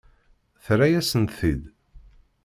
Terra-yasent-t-id? 0.63 1.61